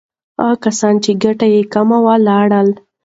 [0.39, 2.69] هغه کسان چې ګټه یې کمه وه، لاړل.